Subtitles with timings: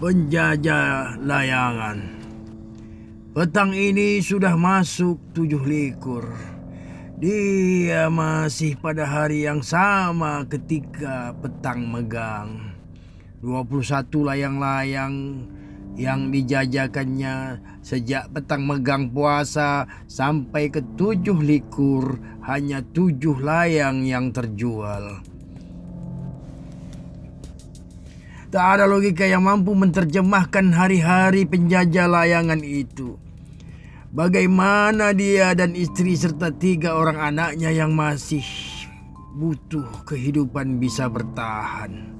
[0.00, 1.98] Penjajah layangan.
[3.36, 6.24] Petang ini sudah masuk tujuh likur.
[7.20, 12.72] Dia masih pada hari yang sama ketika petang megang.
[13.44, 15.44] 21 layang-layang
[16.00, 22.16] yang dijajakannya sejak petang megang puasa sampai ke tujuh likur
[22.48, 25.20] hanya tujuh layang yang terjual.
[28.50, 33.20] Tak ada logika yang mampu menerjemahkan hari-hari penjajah layangan itu.
[34.10, 38.42] Bagaimana dia dan istri serta tiga orang anaknya yang masih
[39.38, 42.10] butuh kehidupan bisa bertahan.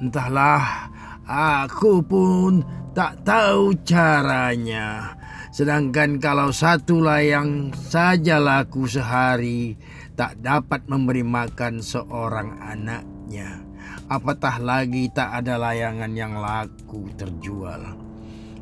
[0.00, 0.88] Entahlah
[1.24, 2.60] Aku pun
[2.92, 5.16] tak tahu caranya.
[5.54, 9.80] Sedangkan kalau satu layang saja laku sehari,
[10.12, 13.64] tak dapat memberi makan seorang anaknya.
[14.04, 17.96] Apatah lagi tak ada layangan yang laku terjual.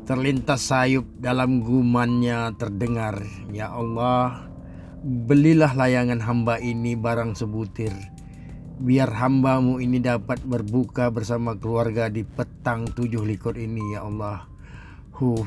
[0.07, 4.47] Terlintas sayup dalam gumannya terdengar, Ya Allah,
[5.03, 7.91] belilah layangan hamba ini barang sebutir
[8.79, 14.49] biar hambamu ini dapat berbuka bersama keluarga di petang tujuh likur ini ya Allah.
[15.13, 15.45] Huh.